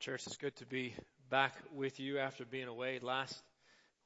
[0.00, 0.94] Church, it's good to be
[1.28, 3.38] back with you after being away last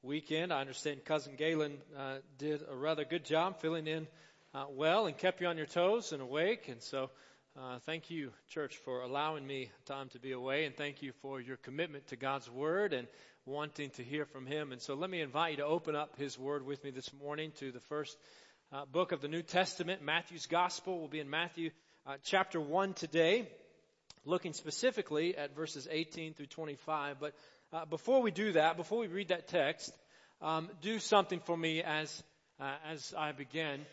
[0.03, 0.51] weekend.
[0.51, 4.05] I understand Cousin Galen uh, did a rather good job filling in
[4.53, 6.67] uh, well and kept you on your toes and awake.
[6.67, 7.11] And so,
[7.57, 11.39] uh, thank you, Church, for allowing me time to be away, and thank you for
[11.39, 13.07] your commitment to God's Word and
[13.45, 14.73] wanting to hear from Him.
[14.73, 17.53] And so, let me invite you to open up His Word with me this morning
[17.59, 18.17] to the first
[18.73, 20.99] uh, book of the New Testament, Matthew's Gospel.
[20.99, 21.69] We'll be in Matthew
[22.05, 23.47] uh, chapter 1 today
[24.25, 27.17] looking specifically at verses 18 through 25.
[27.19, 27.33] But
[27.71, 29.91] uh, before we do that, before we read that text,
[30.41, 32.23] um, do something for me as
[32.59, 33.85] uh, as I begin.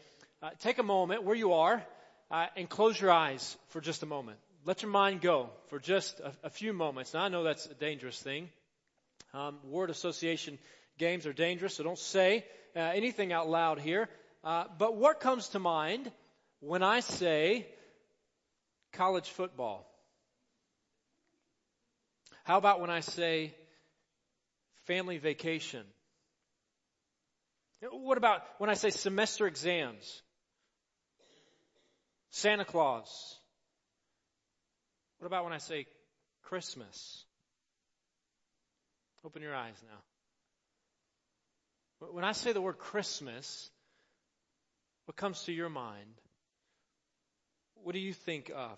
[0.43, 1.83] Uh, take a moment where you are
[2.31, 4.39] uh, and close your eyes for just a moment.
[4.65, 7.15] Let your mind go for just a, a few moments.
[7.15, 8.49] Now I know that's a dangerous thing.
[9.35, 10.59] Um, word association
[10.99, 12.45] games are dangerous, so don't say
[12.77, 14.09] uh, anything out loud here.
[14.45, 16.11] Uh, but what comes to mind
[16.61, 17.67] when I say
[18.93, 19.92] college football?
[22.45, 23.55] How about when I say
[24.87, 25.85] family vacation?
[27.91, 30.23] What about when I say semester exams?
[32.31, 33.39] Santa Claus?
[35.19, 35.87] What about when I say
[36.43, 37.25] Christmas?
[39.25, 39.81] Open your eyes
[42.01, 42.09] now.
[42.11, 43.71] When I say the word Christmas,
[45.05, 46.15] what comes to your mind?
[47.85, 48.77] What do you think of?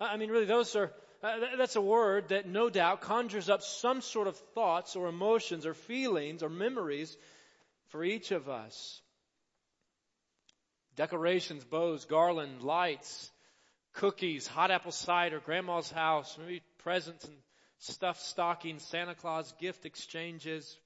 [0.00, 0.90] I mean, really, those are
[1.22, 5.66] uh, that's a word that no doubt conjures up some sort of thoughts or emotions
[5.66, 7.16] or feelings or memories
[7.88, 9.02] for each of us.
[10.96, 13.30] Decorations, bows, garland, lights,
[13.94, 17.36] cookies, hot apple cider, grandma's house, maybe presents and
[17.78, 20.76] stuffed stockings, Santa Claus gift exchanges.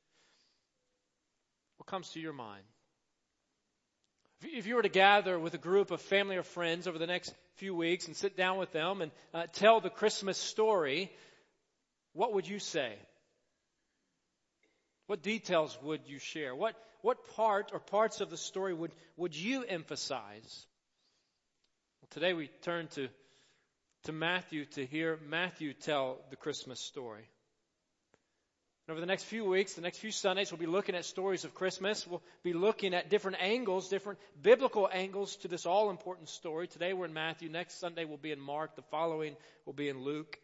[1.76, 2.64] What comes to your mind?
[4.52, 7.34] If you were to gather with a group of family or friends over the next
[7.56, 11.10] few weeks and sit down with them and uh, tell the Christmas story,
[12.12, 12.94] what would you say?
[15.06, 16.54] What details would you share?
[16.54, 20.66] What, what part or parts of the story would, would you emphasize?
[22.02, 23.08] Well, today we turn to,
[24.04, 27.28] to Matthew to hear Matthew tell the Christmas story.
[28.86, 31.44] And over the next few weeks, the next few Sundays, we'll be looking at stories
[31.44, 32.06] of Christmas.
[32.06, 36.66] We'll be looking at different angles, different biblical angles to this all important story.
[36.68, 37.48] Today we're in Matthew.
[37.48, 38.76] Next Sunday we'll be in Mark.
[38.76, 40.38] The following will be in Luke.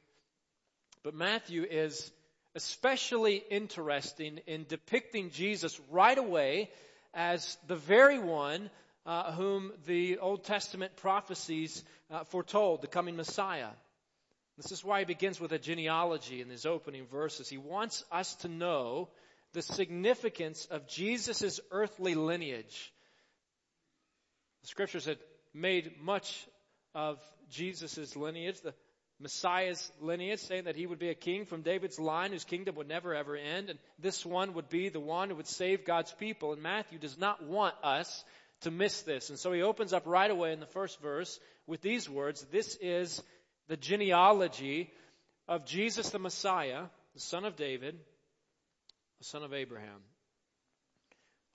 [1.03, 2.11] But Matthew is
[2.55, 6.71] especially interesting in depicting Jesus right away
[7.12, 8.71] as the very one
[9.05, 13.69] uh, whom the Old Testament prophecies uh, foretold, the coming Messiah.
[14.62, 17.48] This is why he begins with a genealogy in his opening verses.
[17.48, 19.09] He wants us to know
[19.54, 22.93] the significance of Jesus' earthly lineage.
[24.60, 25.16] The scriptures had
[25.54, 26.47] made much
[26.94, 27.19] of
[27.50, 28.75] Jesus' lineage, the
[29.19, 32.88] Messiah's lineage, saying that he would be a king from David's line whose kingdom would
[32.88, 36.53] never ever end, and this one would be the one who would save God's people.
[36.53, 38.25] And Matthew does not want us
[38.60, 39.31] to miss this.
[39.31, 42.77] And so he opens up right away in the first verse with these words, this
[42.82, 43.22] is
[43.71, 44.91] the genealogy
[45.47, 47.97] of Jesus the Messiah, the son of David,
[49.21, 50.01] the son of Abraham.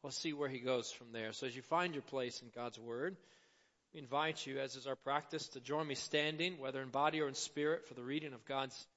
[0.01, 1.33] Let's see where he goes from there.
[1.33, 3.17] So as you find your place in God's Word,
[3.93, 7.27] we invite you, as is our practice, to join me standing, whether in body or
[7.27, 8.87] in spirit, for the reading of God's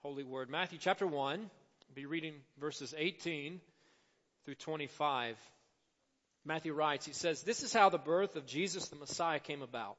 [0.00, 0.48] holy Word.
[0.48, 1.48] Matthew chapter 1, we'll
[1.94, 3.60] be reading verses 18
[4.46, 5.36] through 25.
[6.46, 9.98] Matthew writes, he says, This is how the birth of Jesus the Messiah came about.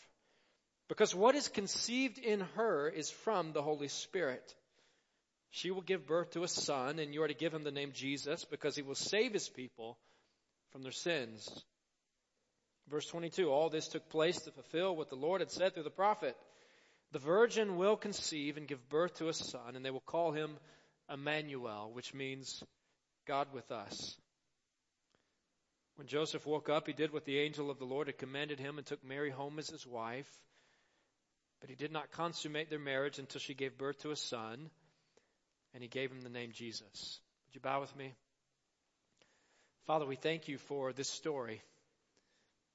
[0.91, 4.43] because what is conceived in her is from the Holy Spirit.
[5.49, 7.93] She will give birth to a son, and you are to give him the name
[7.93, 9.97] Jesus, because he will save his people
[10.73, 11.47] from their sins.
[12.89, 15.89] Verse 22, all this took place to fulfill what the Lord had said through the
[15.89, 16.35] prophet.
[17.13, 20.57] The virgin will conceive and give birth to a son, and they will call him
[21.09, 22.61] Emmanuel, which means
[23.25, 24.17] God with us.
[25.95, 28.77] When Joseph woke up, he did what the angel of the Lord had commanded him
[28.77, 30.29] and took Mary home as his wife.
[31.61, 34.69] But he did not consummate their marriage until she gave birth to a son,
[35.73, 37.19] and he gave him the name Jesus.
[37.47, 38.13] Would you bow with me?
[39.85, 41.61] Father, we thank you for this story,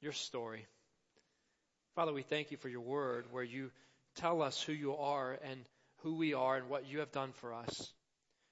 [0.01, 0.67] your story.
[1.95, 3.71] Father, we thank you for your word where you
[4.17, 5.61] tell us who you are and
[6.03, 7.93] who we are and what you have done for us.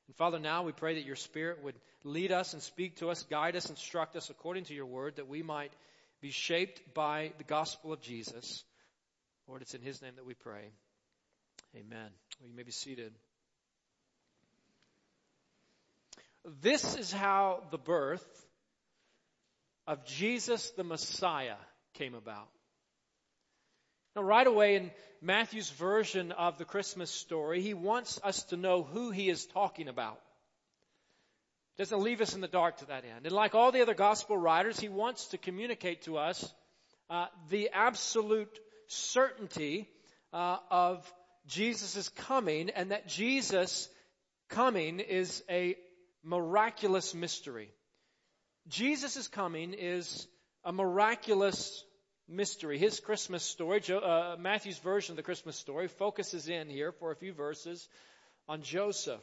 [0.06, 3.22] And Father, now we pray that your Spirit would lead us and speak to us,
[3.24, 5.72] guide us, instruct us according to your word, that we might
[6.20, 8.64] be shaped by the gospel of Jesus.
[9.46, 10.70] Lord, it's in his name that we pray.
[11.76, 12.10] Amen.
[12.40, 13.12] Well, you may be seated.
[16.62, 18.24] This is how the birth
[19.86, 21.56] of Jesus the Messiah
[21.94, 22.48] came about.
[24.16, 28.82] Now, right away in Matthew's version of the Christmas story, he wants us to know
[28.82, 30.20] who he is talking about.
[31.76, 33.26] Doesn't leave us in the dark to that end.
[33.26, 36.52] And like all the other gospel writers, he wants to communicate to us
[37.10, 39.88] uh, the absolute certainty
[40.32, 41.12] uh, of
[41.46, 43.88] Jesus' coming and that Jesus'
[44.48, 45.76] coming is a
[46.22, 47.70] miraculous mystery.
[48.68, 50.26] Jesus' coming is
[50.64, 51.84] a miraculous
[52.28, 52.78] mystery.
[52.78, 57.16] His Christmas story, uh, Matthew's version of the Christmas story, focuses in here for a
[57.16, 57.86] few verses
[58.48, 59.22] on Joseph.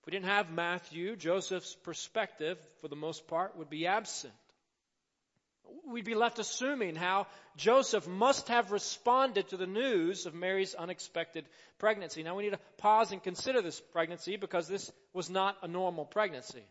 [0.00, 4.34] If we didn't have Matthew, Joseph's perspective, for the most part, would be absent.
[5.86, 7.26] We'd be left assuming how
[7.56, 11.44] Joseph must have responded to the news of Mary's unexpected
[11.78, 12.22] pregnancy.
[12.22, 16.04] Now we need to pause and consider this pregnancy because this was not a normal
[16.04, 16.64] pregnancy.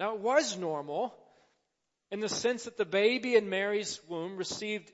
[0.00, 1.14] Now it was normal
[2.10, 4.90] in the sense that the baby in Mary's womb received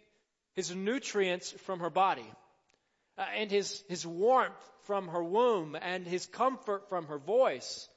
[0.55, 2.31] his nutrients from her body
[3.17, 4.53] uh, and his, his warmth
[4.85, 7.89] from her womb and his comfort from her voice.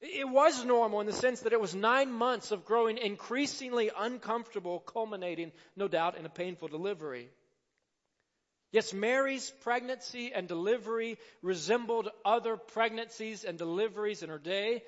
[0.00, 4.80] It was normal in the sense that it was nine months of growing increasingly uncomfortable,
[4.80, 7.28] culminating, no doubt, in a painful delivery.
[8.72, 14.82] Yes, Mary's pregnancy and delivery resembled other pregnancies and deliveries in her day,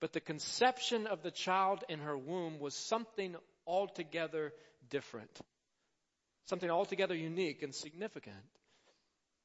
[0.00, 3.36] but the conception of the child in her womb was something
[3.66, 4.52] altogether
[4.88, 5.40] different,
[6.46, 8.36] something altogether unique and significant.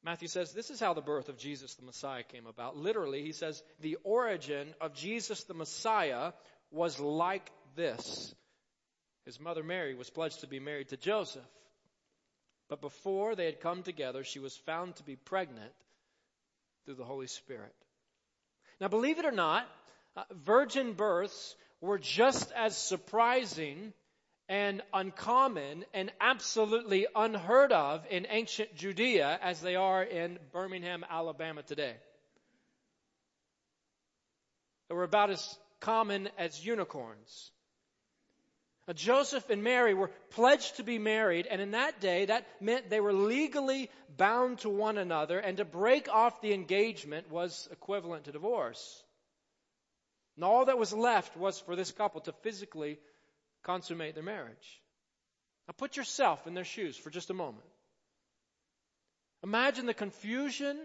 [0.08, 2.78] Matthew says this is how the birth of Jesus the Messiah came about.
[2.78, 6.32] Literally, he says the origin of Jesus the Messiah
[6.72, 8.34] was like this.
[9.26, 11.44] His mother Mary was pledged to be married to Joseph.
[12.70, 15.74] But before they had come together, she was found to be pregnant
[16.86, 17.76] through the Holy Spirit.
[18.80, 19.68] Now, believe it or not,
[20.16, 23.92] uh, virgin births were just as surprising
[24.50, 31.64] and uncommon and absolutely unheard of in ancient Judea as they are in Birmingham, Alabama
[31.64, 31.96] today.
[34.90, 37.52] They were about as common as unicorns.
[38.88, 42.90] Now, Joseph and Mary were pledged to be married, and in that day, that meant
[42.90, 48.24] they were legally bound to one another, and to break off the engagement was equivalent
[48.26, 49.04] to divorce.
[50.38, 52.98] And all that was left was for this couple to physically
[53.68, 54.82] consummate their marriage.
[55.68, 57.68] Now put yourself in their shoes for just a moment.
[59.44, 60.80] Imagine the confusion,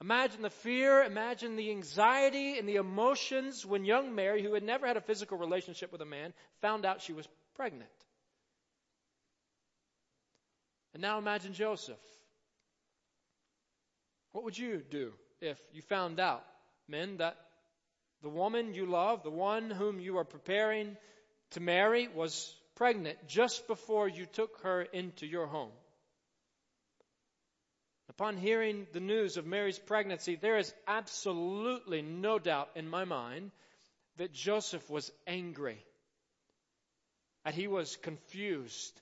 [0.00, 4.86] imagine the fear, imagine the anxiety and the emotions when young Mary, who had never
[4.86, 7.90] had a physical relationship with a man, found out she was pregnant.
[10.94, 12.00] And now imagine Joseph.
[14.32, 16.42] What would you do if you found out,
[16.88, 17.36] men, that
[18.22, 20.96] the woman you love, the one whom you are preparing
[21.56, 25.72] to marry, was pregnant just before you took her into your home.
[28.10, 33.52] Upon hearing the news of Mary's pregnancy, there is absolutely no doubt in my mind
[34.18, 35.82] that Joseph was angry,
[37.46, 39.00] that he was confused,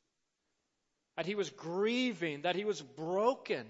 [1.16, 3.66] that he was grieving, that he was broken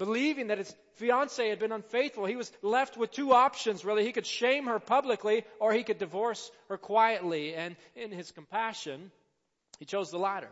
[0.00, 4.02] believing that his fiancee had been unfaithful, he was left with two options really.
[4.02, 7.54] He could shame her publicly or he could divorce her quietly.
[7.54, 9.12] And in his compassion,
[9.78, 10.48] he chose the latter.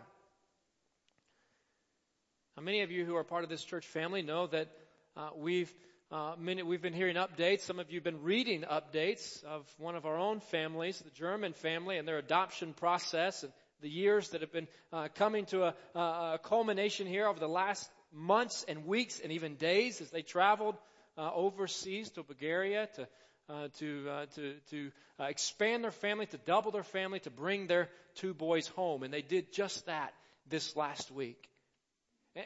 [2.58, 4.68] Now, many of you who are part of this church family know that
[5.16, 5.74] uh, we've
[6.10, 7.60] uh, many, we've been hearing updates.
[7.60, 11.54] Some of you have been reading updates of one of our own families, the German
[11.54, 15.74] family, and their adoption process and the years that have been uh, coming to a,
[15.98, 20.76] a culmination here over the last months and weeks and even days as they traveled
[21.16, 23.08] uh, overseas to Bulgaria to
[23.48, 27.66] uh, to uh, to to uh, expand their family, to double their family, to bring
[27.66, 30.12] their two boys home, and they did just that
[30.48, 31.48] this last week.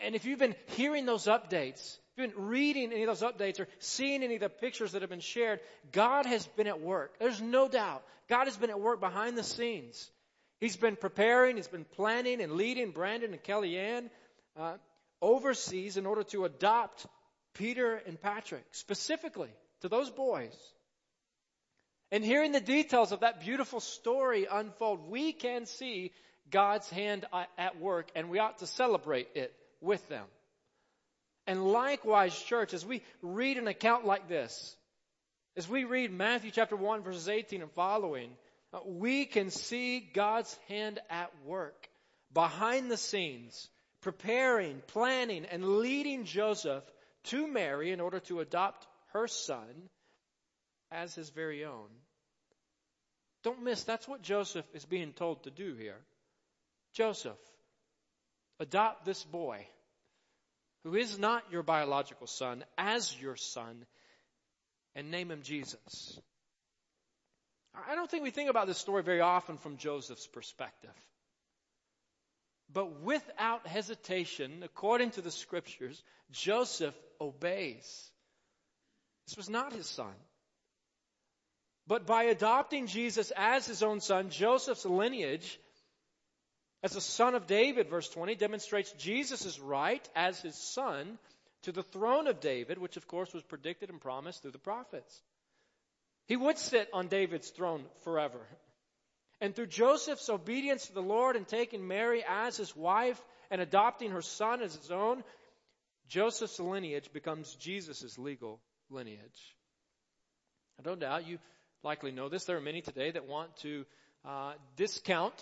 [0.02, 3.60] And if you've been hearing those updates, if you've been reading any of those updates
[3.60, 5.60] or seeing any of the pictures that have been shared,
[5.92, 7.18] God has been at work.
[7.18, 8.02] There's no doubt.
[8.28, 10.10] God has been at work behind the scenes.
[10.60, 14.08] He's been preparing, He's been planning and leading Brandon and Kellyanne
[14.58, 14.74] uh,
[15.22, 17.06] overseas in order to adopt
[17.54, 19.50] Peter and Patrick, specifically
[19.80, 20.54] to those boys.
[22.10, 26.12] And hearing the details of that beautiful story unfold, we can see
[26.50, 27.24] God's hand
[27.56, 30.26] at work and we ought to celebrate it with them.
[31.46, 34.76] And likewise, church, as we read an account like this,
[35.56, 38.30] as we read Matthew chapter 1 verses 18 and following,
[38.72, 41.88] uh, we can see God's hand at work
[42.32, 43.68] behind the scenes,
[44.02, 46.84] preparing, planning, and leading Joseph
[47.24, 49.88] to Mary in order to adopt her son
[50.90, 51.88] as his very own.
[53.42, 55.98] Don't miss, that's what Joseph is being told to do here.
[56.94, 57.38] Joseph,
[58.60, 59.66] adopt this boy
[60.84, 63.84] who is not your biological son as your son
[64.94, 66.20] and name him Jesus.
[67.88, 70.90] I don't think we think about this story very often from Joseph's perspective.
[72.72, 78.10] But without hesitation, according to the scriptures, Joseph obeys.
[79.26, 80.14] This was not his son.
[81.86, 85.58] But by adopting Jesus as his own son, Joseph's lineage
[86.82, 91.18] as a son of David, verse 20, demonstrates Jesus' right as his son
[91.62, 95.22] to the throne of David, which of course was predicted and promised through the prophets.
[96.26, 98.40] He would sit on David's throne forever.
[99.42, 103.20] And through Joseph's obedience to the Lord and taking Mary as his wife
[103.50, 105.24] and adopting her son as his own,
[106.06, 109.56] Joseph's lineage becomes Jesus' legal lineage.
[110.78, 111.40] I don't doubt you
[111.82, 112.44] likely know this.
[112.44, 113.84] There are many today that want to
[114.24, 115.34] uh, discount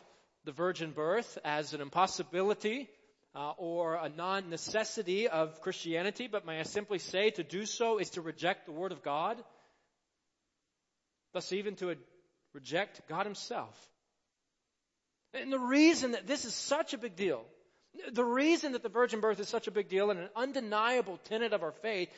[0.46, 2.88] the virgin birth as an impossibility
[3.34, 7.98] uh, or a non necessity of Christianity, but may I simply say to do so
[7.98, 9.36] is to reject the Word of God,
[11.34, 11.94] thus, even to
[12.54, 13.89] reject God Himself.
[15.34, 17.44] And the reason that this is such a big deal,
[18.12, 21.52] the reason that the virgin birth is such a big deal and an undeniable tenet
[21.52, 22.08] of our faith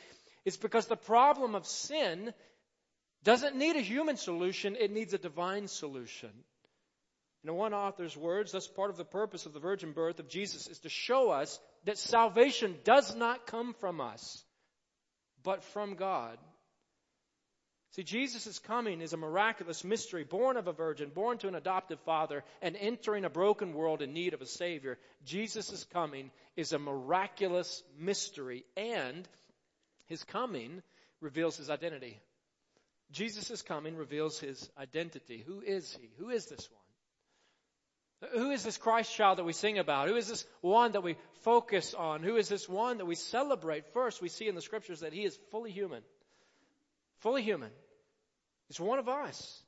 [0.45, 2.33] is because the problem of sin
[3.23, 6.29] doesn't need a human solution, it needs a divine solution.
[7.45, 10.67] In one author's words, that's part of the purpose of the virgin birth of Jesus
[10.67, 14.43] is to show us that salvation does not come from us,
[15.43, 16.37] but from God.
[17.95, 21.99] See, Jesus' coming is a miraculous mystery, born of a virgin, born to an adoptive
[21.99, 24.97] father, and entering a broken world in need of a Savior.
[25.25, 29.27] Jesus' coming is a miraculous mystery, and
[30.07, 30.81] his coming
[31.21, 32.19] reveals his identity.
[33.11, 35.43] Jesus' coming reveals his identity.
[35.45, 36.09] Who is he?
[36.17, 38.31] Who is this one?
[38.31, 40.07] Who is this Christ child that we sing about?
[40.07, 42.23] Who is this one that we focus on?
[42.23, 43.93] Who is this one that we celebrate?
[43.93, 46.01] First, we see in the scriptures that he is fully human.
[47.19, 47.69] Fully human.
[48.67, 49.61] He's one of us.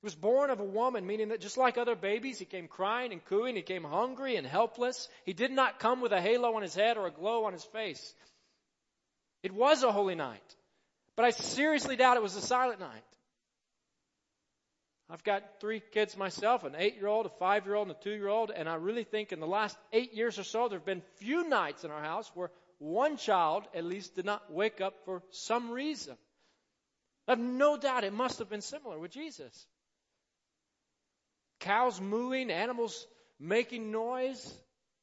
[0.00, 3.12] He was born of a woman, meaning that just like other babies, he came crying
[3.12, 3.54] and cooing.
[3.54, 5.08] He came hungry and helpless.
[5.26, 7.64] He did not come with a halo on his head or a glow on his
[7.64, 8.14] face.
[9.42, 10.56] It was a holy night.
[11.16, 13.04] But I seriously doubt it was a silent night.
[15.10, 18.00] I've got three kids myself, an eight year old, a five year old, and a
[18.00, 20.78] two year old, and I really think in the last eight years or so, there
[20.78, 24.80] have been few nights in our house where one child at least did not wake
[24.80, 26.16] up for some reason.
[27.30, 29.66] I have no doubt it must have been similar with Jesus.
[31.60, 33.06] Cows mooing, animals
[33.38, 34.52] making noise,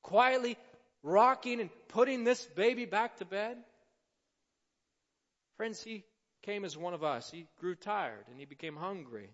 [0.01, 0.57] quietly
[1.03, 3.55] rocking and putting this baby back to bed.
[5.55, 6.03] Friends, he
[6.43, 7.31] came as one of us.
[7.31, 9.29] He grew tired and he became hungry.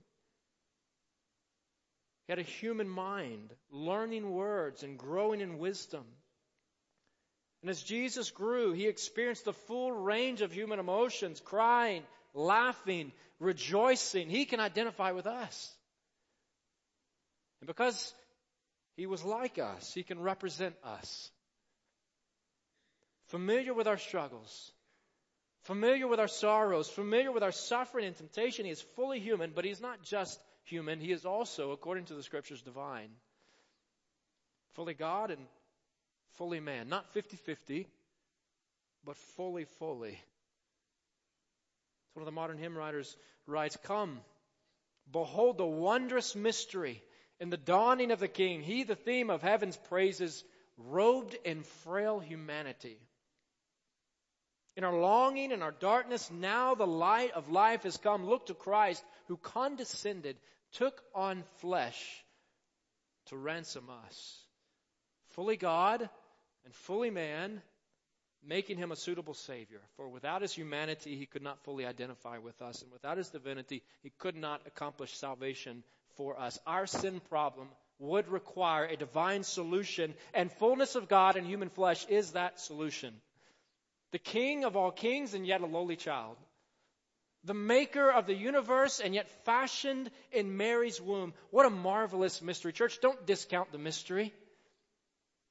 [2.28, 6.06] He had a human mind, learning words and growing in wisdom.
[7.64, 12.04] And as Jesus grew, he experienced the full range of human emotions, crying,
[12.34, 14.30] laughing, rejoicing.
[14.30, 15.72] He can identify with us.
[17.62, 18.14] And because
[18.96, 21.32] he was like us, he can represent us.
[23.28, 24.72] Familiar with our struggles,
[25.64, 28.66] familiar with our sorrows, familiar with our suffering and temptation.
[28.66, 31.00] He is fully human, but he's not just human.
[31.00, 33.10] He is also, according to the scriptures, divine.
[34.74, 35.42] Fully God and
[36.34, 36.90] fully man.
[36.90, 37.88] Not 50 50,
[39.06, 40.20] but fully, fully.
[42.14, 43.16] One of the modern hymn writers
[43.48, 44.20] writes, Come,
[45.12, 47.02] behold the wondrous mystery
[47.40, 48.62] in the dawning of the King.
[48.62, 50.44] He, the theme of heaven's praises,
[50.78, 52.98] robed in frail humanity.
[54.76, 58.26] In our longing and our darkness, now the light of life has come.
[58.26, 60.36] Look to Christ who condescended,
[60.74, 62.24] took on flesh
[63.28, 64.40] to ransom us.
[65.32, 66.10] Fully God
[66.66, 67.62] and fully man,
[68.48, 69.82] making him a suitable Savior.
[69.98, 72.82] For without his humanity, he could not fully identify with us.
[72.82, 75.84] And without his divinity, he could not accomplish salvation
[76.16, 76.60] for us.
[76.66, 77.68] Our sin problem
[78.00, 83.14] would require a divine solution, and fullness of God in human flesh is that solution
[84.14, 86.38] the king of all kings and yet a lowly child,
[87.44, 91.34] the maker of the universe and yet fashioned in Mary's womb.
[91.50, 92.74] What a marvelous mystery.
[92.74, 94.32] Church, don't discount the mystery.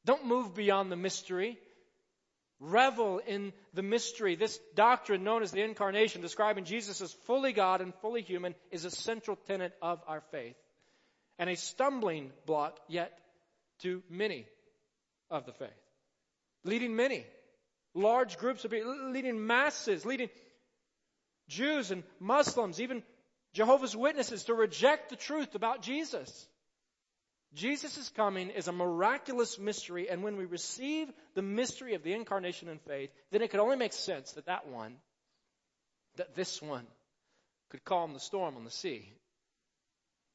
[0.04, 1.58] Don't move beyond the mystery.
[2.64, 4.37] Revel in the mystery.
[4.37, 8.85] This doctrine known as the incarnation, describing Jesus as fully God and fully human, is
[8.85, 10.54] a central tenet of our faith.
[11.40, 13.19] And a stumbling block yet
[13.81, 14.47] to many
[15.28, 15.71] of the faith.
[16.62, 17.26] Leading many,
[17.95, 20.31] large groups of people, leading masses, leading
[21.49, 23.02] Jews and Muslims, even
[23.54, 26.47] Jehovah's Witnesses to reject the truth about Jesus.
[27.54, 32.68] Jesus' coming is a miraculous mystery, and when we receive the mystery of the incarnation
[32.68, 34.97] in faith, then it could only make sense that that one,
[36.16, 36.87] that this one,
[37.71, 39.12] could calm the storm on the sea.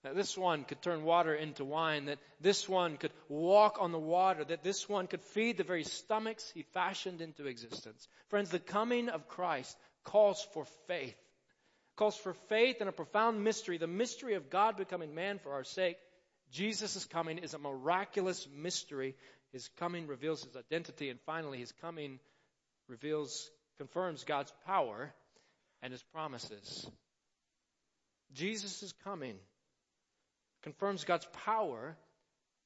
[0.04, 4.00] That this one could turn water into wine, that this one could walk on the
[4.00, 8.08] water, that this one could feed the very stomachs he fashioned into existence.
[8.30, 11.18] Friends, the coming of Christ calls for faith.
[11.96, 15.64] Calls for faith in a profound mystery, the mystery of God becoming man for our
[15.64, 15.98] sake
[16.52, 19.16] Jesus' coming is a miraculous mystery.
[19.52, 22.20] His coming reveals his identity, and finally, his coming
[22.88, 25.14] reveals, confirms God's power
[25.82, 26.90] and his promises.
[28.34, 29.36] Jesus' coming
[30.64, 31.96] confirms God's power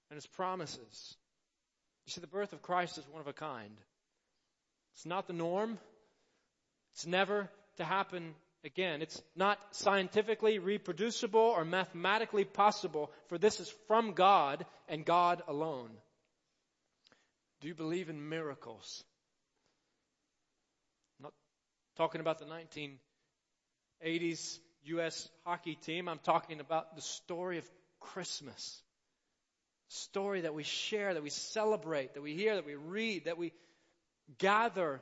[0.09, 1.15] and his promises.
[2.05, 3.77] You see, the birth of Christ is one of a kind.
[4.95, 5.77] It's not the norm.
[6.93, 13.73] It's never to happen Again, it's not scientifically reproducible or mathematically possible, for this is
[13.87, 15.89] from God and God alone.
[17.61, 19.03] Do you believe in miracles?
[21.19, 21.33] I'm not
[21.97, 22.45] talking about the
[24.05, 25.29] 1980s U.S.
[25.43, 26.07] hockey team.
[26.07, 28.81] I'm talking about the story of Christmas.
[29.89, 33.53] Story that we share, that we celebrate, that we hear, that we read, that we
[34.37, 35.01] gather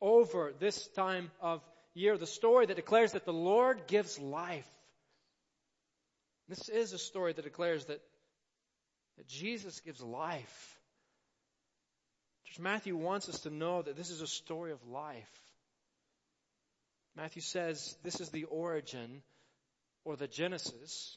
[0.00, 1.62] over this time of
[1.94, 4.68] year, the story that declares that the Lord gives life.
[6.48, 8.00] This is a story that declares that,
[9.16, 10.78] that Jesus gives life.
[12.46, 15.42] Church, Matthew wants us to know that this is a story of life.
[17.16, 19.22] Matthew says this is the origin
[20.04, 21.16] or the genesis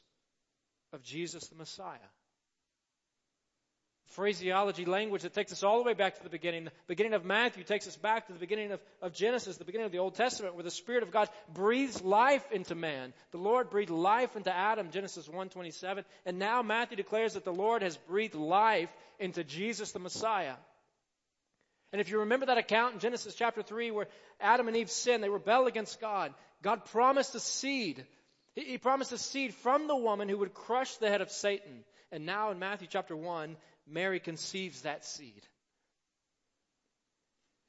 [0.93, 2.11] of Jesus the Messiah
[4.07, 6.65] phraseology, language that takes us all the way back to the beginning.
[6.65, 9.85] The beginning of Matthew takes us back to the beginning of, of Genesis, the beginning
[9.85, 13.13] of the Old Testament, where the Spirit of God breathes life into man.
[13.31, 16.03] The Lord breathed life into Adam, Genesis 1.27.
[16.25, 18.89] And now Matthew declares that the Lord has breathed life
[19.19, 20.55] into Jesus the Messiah.
[21.91, 24.07] And if you remember that account in Genesis chapter 3 where
[24.39, 26.33] Adam and Eve sinned, they rebelled against God.
[26.61, 28.05] God promised a seed.
[28.55, 31.83] He promised a seed from the woman who would crush the head of Satan.
[32.11, 35.45] And now in Matthew chapter 1, Mary conceives that seed.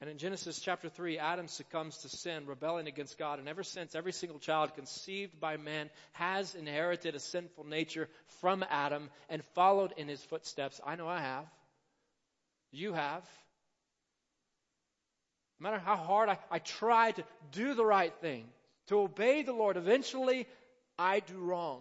[0.00, 3.38] And in Genesis chapter 3, Adam succumbs to sin, rebelling against God.
[3.38, 8.08] And ever since, every single child conceived by man has inherited a sinful nature
[8.40, 10.80] from Adam and followed in his footsteps.
[10.84, 11.46] I know I have.
[12.72, 13.24] You have.
[15.58, 18.44] No matter how hard I, I try to do the right thing,
[18.88, 20.46] to obey the Lord, eventually
[20.98, 21.80] I do wrong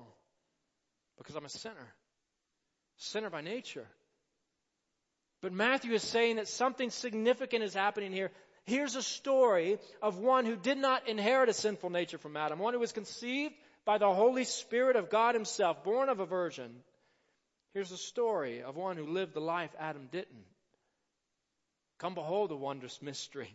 [1.17, 1.93] because I'm a sinner.
[2.97, 3.87] Sinner by nature.
[5.41, 8.31] But Matthew is saying that something significant is happening here.
[8.65, 12.73] Here's a story of one who did not inherit a sinful nature from Adam, one
[12.73, 13.53] who was conceived
[13.85, 16.71] by the Holy Spirit of God Himself, born of a virgin.
[17.73, 20.45] Here's a story of one who lived the life Adam didn't.
[21.99, 23.53] Come behold the wondrous mystery.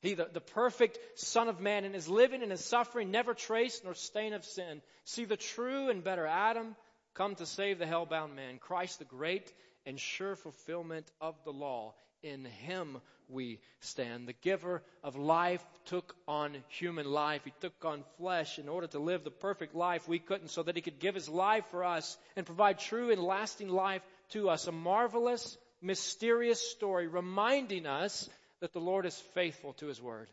[0.00, 3.80] He, the, the perfect Son of Man, in his living and his suffering, never trace
[3.82, 4.80] nor stain of sin.
[5.04, 6.76] See the true and better Adam
[7.14, 8.58] come to save the hell-bound man.
[8.58, 9.52] Christ the great
[9.88, 11.94] and sure fulfillment of the law.
[12.22, 12.98] In him
[13.28, 14.28] we stand.
[14.28, 17.40] The giver of life took on human life.
[17.44, 20.76] He took on flesh in order to live the perfect life we couldn't so that
[20.76, 24.66] he could give his life for us and provide true and lasting life to us.
[24.66, 28.28] A marvelous, mysterious story reminding us
[28.60, 30.28] that the Lord is faithful to his word.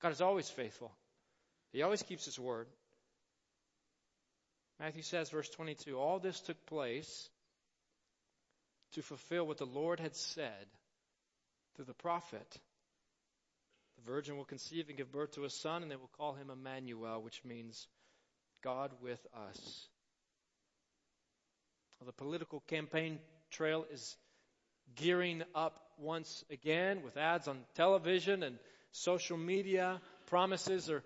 [0.00, 0.90] God is always faithful.
[1.72, 2.66] He always keeps his word.
[4.78, 7.28] Matthew says, verse 22, all this took place
[8.92, 10.66] to fulfill what the Lord had said
[11.74, 12.60] through the prophet.
[13.96, 16.50] The virgin will conceive and give birth to a son, and they will call him
[16.50, 17.86] Emmanuel, which means
[18.62, 19.86] God with us.
[22.04, 23.18] The political campaign
[23.50, 24.16] trail is
[24.96, 28.58] gearing up once again with ads on television and
[28.92, 30.00] social media.
[30.26, 31.02] Promises are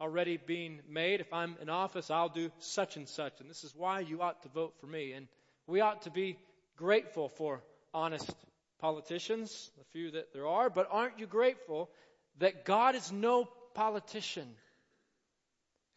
[0.00, 1.20] already being made.
[1.20, 3.40] If I'm in office, I'll do such and such.
[3.40, 5.12] And this is why you ought to vote for me.
[5.12, 5.26] And
[5.66, 6.38] we ought to be
[6.80, 7.62] grateful for
[7.92, 8.34] honest
[8.80, 11.90] politicians, the few that there are, but aren't you grateful
[12.38, 14.48] that God is no politician?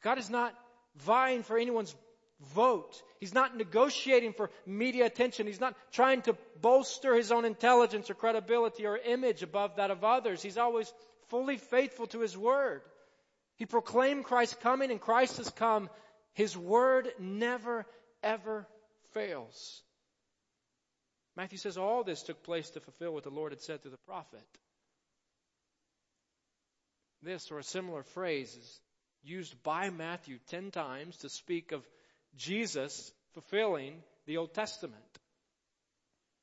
[0.04, 0.54] God is not
[0.98, 1.96] vying for anyone's
[2.54, 3.02] vote.
[3.22, 5.48] He's not negotiating for media attention.
[5.48, 10.04] He's not trying to bolster his own intelligence or credibility or image above that of
[10.04, 10.42] others.
[10.42, 10.94] He's always
[11.30, 12.82] fully faithful to his word.
[13.56, 15.90] He proclaimed Christ's coming and Christ has come.
[16.34, 17.86] His word never,
[18.22, 18.68] ever
[19.14, 19.82] fails.
[21.36, 23.98] Matthew says all this took place to fulfill what the Lord had said through the
[24.06, 24.46] prophet.
[27.22, 28.80] This or a similar phrase is
[29.24, 31.88] used by Matthew ten times to speak of
[32.36, 35.02] Jesus fulfilling the Old Testament.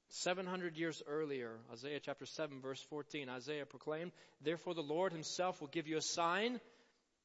[0.09, 4.11] 700 years earlier, Isaiah chapter 7 verse 14, Isaiah proclaimed,
[4.42, 6.61] Therefore the Lord himself will give you a sign.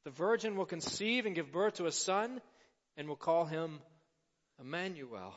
[0.03, 2.39] The virgin will conceive and give birth to a son
[2.95, 3.79] and will call him
[4.59, 5.33] Emmanuel.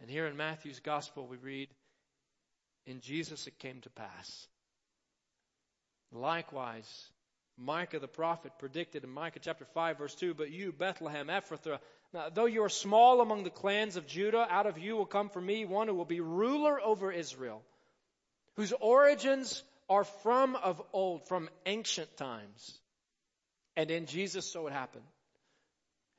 [0.00, 1.68] And here in Matthew's gospel we read,
[2.86, 4.46] In Jesus it came to pass.
[6.12, 7.08] Likewise,
[7.56, 11.78] Micah the prophet predicted in Micah chapter 5 verse 2, But you, Bethlehem, Ephrathah,
[12.14, 15.30] now, though you are small among the clans of Judah, out of you will come
[15.30, 17.60] for me one who will be ruler over Israel,
[18.54, 22.78] whose origins are from of old, from ancient times.
[23.76, 25.04] And in Jesus so it happened.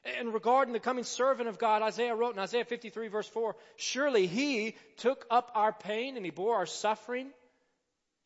[0.06, 4.28] And regarding the coming servant of God, Isaiah wrote in Isaiah 53 verse 4, Surely
[4.28, 7.32] he took up our pain and he bore our suffering.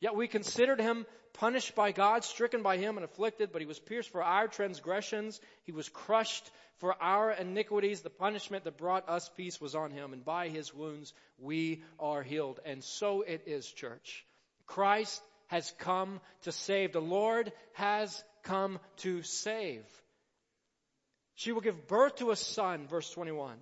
[0.01, 3.79] Yet we considered him punished by God, stricken by him and afflicted, but he was
[3.79, 5.39] pierced for our transgressions.
[5.63, 8.01] He was crushed for our iniquities.
[8.01, 12.23] The punishment that brought us peace was on him, and by his wounds we are
[12.23, 12.59] healed.
[12.65, 14.25] And so it is, church.
[14.65, 16.93] Christ has come to save.
[16.93, 19.85] The Lord has come to save.
[21.39, 23.55] She will give birth to a son, verse 21.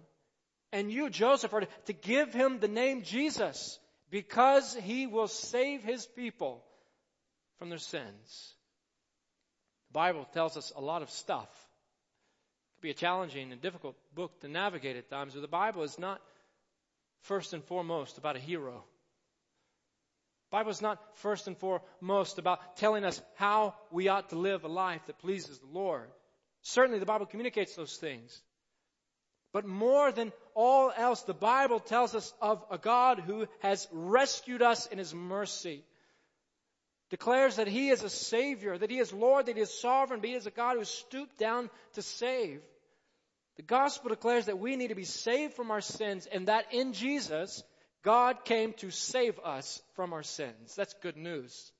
[0.72, 3.78] And you, Joseph, are to give him the name Jesus
[4.10, 6.64] because he will save his people
[7.60, 8.56] from their sins.
[9.90, 11.50] The Bible tells us a lot of stuff.
[11.52, 15.84] It can be a challenging and difficult book to navigate at times, but the Bible
[15.84, 16.20] is not
[17.26, 18.84] first and foremost about a hero.
[20.50, 24.64] The Bible is not first and foremost about telling us how we ought to live
[24.64, 26.10] a life that pleases the Lord.
[26.68, 28.42] Certainly, the Bible communicates those things.
[29.54, 34.62] But more than all else, the Bible tells us of a God who has rescued
[34.62, 35.86] us in His mercy.
[37.10, 40.28] Declares that He is a Savior, that He is Lord, that He is sovereign, but
[40.30, 42.60] He is a God who stooped down to save.
[43.56, 46.92] The gospel declares that we need to be saved from our sins and that in
[46.92, 47.64] Jesus,
[48.04, 50.76] God came to save us from our sins.
[50.76, 51.72] That's good news.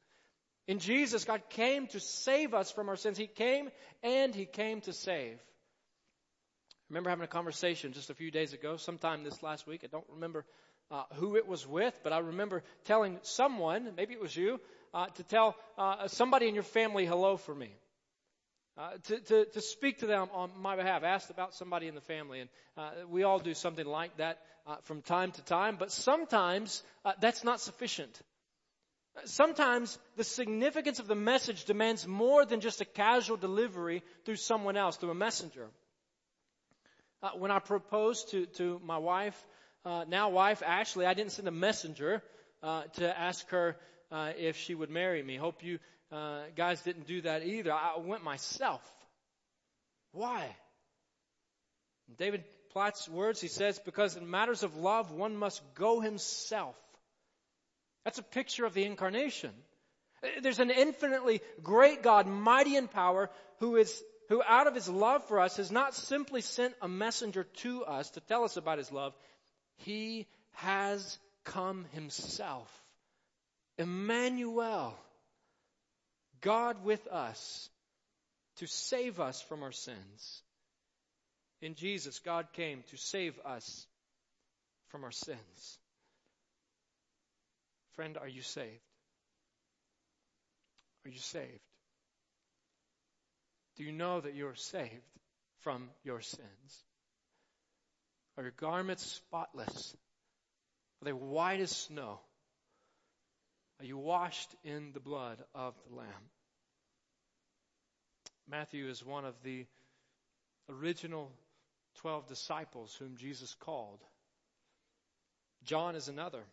[0.68, 3.18] In Jesus, God came to save us from our sins.
[3.18, 3.70] He came
[4.04, 5.40] and He came to save.
[5.40, 9.82] I remember having a conversation just a few days ago, sometime this last week.
[9.84, 10.46] I don't remember
[10.92, 14.60] uh, who it was with, but I remember telling someone, maybe it was you,
[14.94, 17.72] uh, to tell uh, somebody in your family hello for me.
[18.78, 22.02] Uh, to, to, to speak to them on my behalf, asked about somebody in the
[22.02, 22.42] family.
[22.42, 26.84] And uh, we all do something like that uh, from time to time, but sometimes
[27.20, 28.22] that's not sufficient.
[29.26, 34.78] Sometimes the significance of the message demands more than just a casual delivery through someone
[34.78, 35.68] else, through a messenger.
[37.24, 39.36] Uh, when I proposed to, to my wife,
[39.86, 42.22] uh, now wife Ashley, I didn't send a messenger
[42.62, 43.76] uh, to ask her
[44.12, 45.36] uh, if she would marry me.
[45.36, 45.80] Hope you
[46.12, 47.74] uh, guys didn't do that either.
[47.74, 48.82] I went myself.
[50.12, 50.48] Why?
[52.18, 56.76] David Platt's words, he says, because in matters of love, one must go himself.
[58.08, 59.52] That's a picture of the incarnation.
[60.42, 65.28] There's an infinitely great God, mighty in power, who is, who out of his love
[65.28, 68.94] for us has not simply sent a messenger to us to tell us about his
[68.94, 69.14] love.
[69.80, 72.72] He has come himself.
[73.78, 74.98] Emmanuel.
[76.40, 77.70] God with us
[78.60, 80.44] to save us from our sins.
[81.62, 83.86] In Jesus, God came to save us
[84.92, 85.80] from our sins.
[87.98, 88.80] Friend, are you saved?
[91.04, 91.60] Are you saved?
[93.76, 94.92] Do you know that you're saved
[95.62, 96.84] from your sins?
[98.38, 99.96] Are your garments spotless?
[101.02, 102.20] Are they white as snow?
[103.80, 106.30] Are you washed in the blood of the Lamb?
[108.48, 109.66] Matthew is one of the
[110.70, 111.32] original
[112.02, 114.04] 12 disciples whom Jesus called.
[115.64, 116.44] John is another.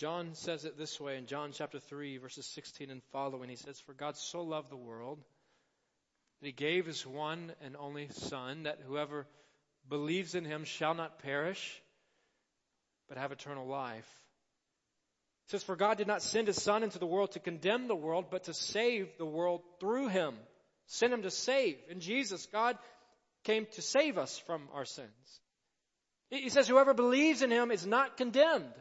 [0.00, 3.50] John says it this way in John chapter 3, verses 16 and following.
[3.50, 5.18] He says, For God so loved the world
[6.40, 9.26] that he gave his one and only Son, that whoever
[9.90, 11.82] believes in him shall not perish,
[13.10, 14.08] but have eternal life.
[15.44, 17.94] He says, For God did not send his Son into the world to condemn the
[17.94, 20.34] world, but to save the world through him.
[20.86, 21.76] sent him to save.
[21.90, 22.78] In Jesus, God
[23.44, 25.40] came to save us from our sins.
[26.30, 28.72] He says, whoever believes in him is not condemned.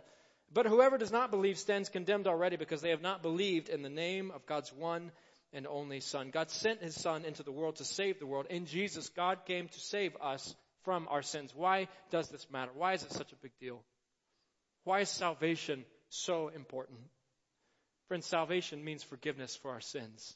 [0.51, 3.89] But whoever does not believe stands condemned already because they have not believed in the
[3.89, 5.11] name of God's one
[5.53, 6.31] and only Son.
[6.31, 8.47] God sent His Son into the world to save the world.
[8.49, 11.53] In Jesus, God came to save us from our sins.
[11.55, 12.71] Why does this matter?
[12.73, 13.83] Why is it such a big deal?
[14.85, 16.99] Why is salvation so important?
[18.07, 20.35] Friends, salvation means forgiveness for our sins.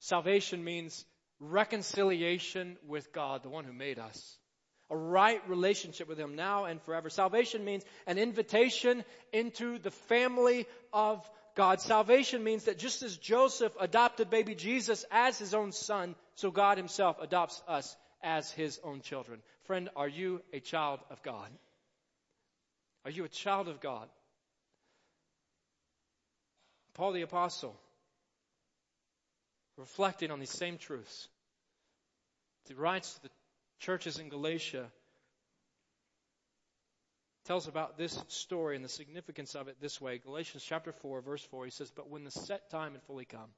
[0.00, 1.04] Salvation means
[1.40, 4.38] reconciliation with God, the one who made us.
[4.90, 7.10] A right relationship with Him now and forever.
[7.10, 11.80] Salvation means an invitation into the family of God.
[11.80, 16.76] Salvation means that just as Joseph adopted baby Jesus as his own son, so God
[16.76, 19.40] Himself adopts us as His own children.
[19.64, 21.48] Friend, are you a child of God?
[23.04, 24.08] Are you a child of God?
[26.94, 27.76] Paul the Apostle,
[29.76, 31.28] reflecting on these same truths,
[32.68, 33.28] he writes to the
[33.78, 34.90] churches in Galatia,
[37.44, 40.18] tells about this story and the significance of it this way.
[40.18, 43.50] Galatians chapter 4, verse 4, he says, But when the set time had fully come,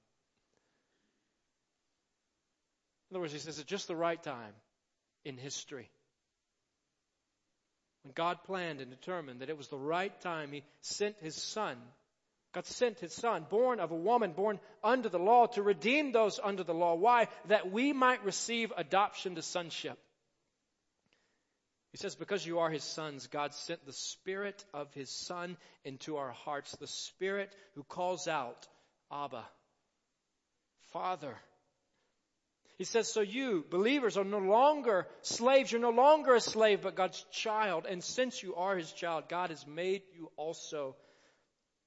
[3.11, 4.53] in other words, he says, at just the right time
[5.25, 5.89] in history.
[8.03, 11.79] When God planned and determined that it was the right time, he sent his son
[12.55, 16.41] God sent his son, born of a woman, born under the law, to redeem those
[16.43, 16.95] under the law.
[16.95, 17.29] Why?
[17.49, 19.99] That we might receive adoption to sonship.
[21.93, 26.17] He says, because you are his sons, God sent the spirit of his son into
[26.17, 28.67] our hearts, the spirit who calls out,
[29.11, 29.45] Abba,
[30.93, 31.35] Father.
[32.77, 35.73] He says, so you, believers, are no longer slaves.
[35.73, 37.87] You're no longer a slave, but God's child.
[37.89, 40.95] And since you are his child, God has made you also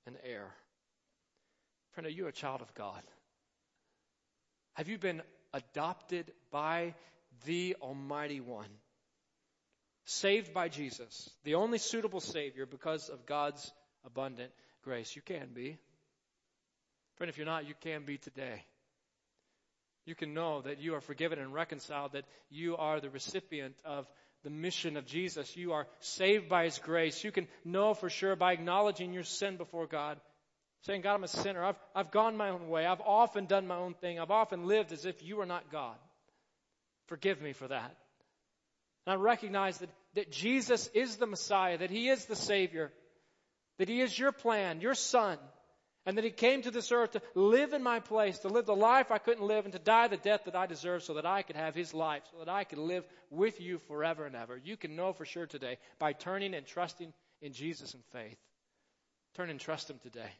[0.05, 0.51] an heir.
[1.91, 3.01] Friend, are you a child of God?
[4.73, 5.21] Have you been
[5.53, 6.95] adopted by
[7.45, 8.69] the Almighty One?
[10.05, 13.71] Saved by Jesus, the only suitable Savior because of God's
[14.05, 14.51] abundant
[14.83, 15.15] grace.
[15.15, 15.77] You can be.
[17.15, 18.63] Friend, if you're not, you can be today.
[20.05, 24.07] You can know that you are forgiven and reconciled, that you are the recipient of
[24.43, 25.55] the mission of Jesus.
[25.55, 27.23] You are saved by His grace.
[27.23, 30.19] You can know for sure by acknowledging your sin before God.
[30.87, 31.63] Saying, God, I'm a sinner.
[31.63, 32.87] I've, I've gone my own way.
[32.87, 34.19] I've often done my own thing.
[34.19, 35.95] I've often lived as if you are not God.
[37.05, 37.95] Forgive me for that.
[39.05, 42.91] And I recognize that, that Jesus is the Messiah, that He is the Savior,
[43.79, 45.37] that He is your plan, your Son,
[46.05, 48.75] and that He came to this earth to live in my place, to live the
[48.75, 51.41] life I couldn't live, and to die the death that I deserve so that I
[51.41, 54.59] could have His life, so that I could live with you forever and ever.
[54.63, 57.11] You can know for sure today by turning and trusting
[57.41, 58.37] in Jesus in faith.
[59.35, 60.31] Turn and trust Him today.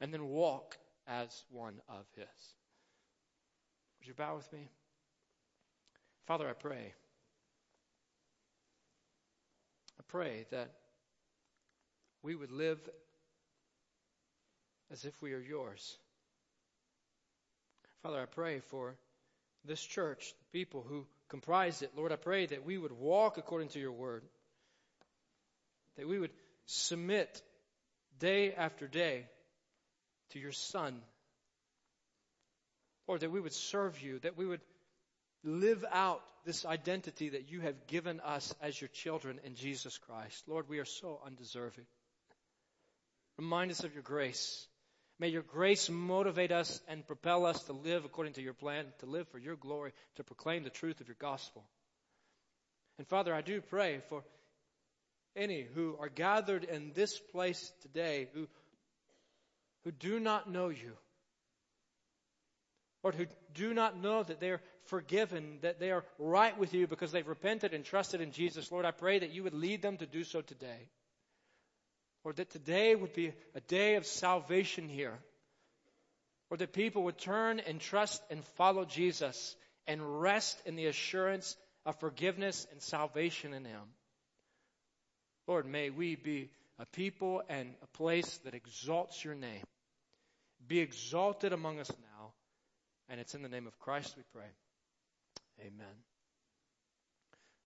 [0.00, 2.26] And then walk as one of His.
[3.98, 4.68] Would you bow with me?
[6.26, 6.92] Father, I pray.
[9.95, 10.70] I pray that
[12.22, 12.78] we would live
[14.90, 15.96] as if we are yours.
[18.02, 18.96] Father, I pray for
[19.64, 21.90] this church, the people who comprise it.
[21.96, 24.22] Lord, I pray that we would walk according to your word,
[25.96, 26.30] that we would
[26.66, 27.42] submit
[28.18, 29.26] day after day
[30.30, 31.00] to your Son.
[33.08, 34.60] Lord, that we would serve you, that we would
[35.46, 40.44] live out this identity that you have given us as your children in Jesus Christ.
[40.46, 41.86] Lord, we are so undeserving.
[43.38, 44.66] Remind us of your grace.
[45.18, 49.06] May your grace motivate us and propel us to live according to your plan, to
[49.06, 51.64] live for your glory, to proclaim the truth of your gospel.
[52.98, 54.22] And Father, I do pray for
[55.34, 58.46] any who are gathered in this place today who,
[59.84, 60.92] who do not know you,
[63.06, 67.12] or who do not know that they're forgiven, that they are right with you because
[67.12, 68.72] they've repented and trusted in Jesus.
[68.72, 70.88] Lord, I pray that you would lead them to do so today.
[72.24, 75.16] Or that today would be a day of salvation here.
[76.50, 79.54] Or that people would turn and trust and follow Jesus
[79.86, 83.82] and rest in the assurance of forgiveness and salvation in Him.
[85.46, 89.62] Lord, may we be a people and a place that exalts your name.
[90.66, 92.15] Be exalted among us now.
[93.08, 94.48] And it's in the name of Christ we pray.
[95.60, 96.15] Amen.